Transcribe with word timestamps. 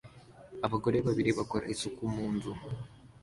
Abagore 0.65 0.97
babiri 1.07 1.31
bakora 1.39 1.65
isuku 1.73 2.01
mu 2.15 2.25
nzu 2.33 2.51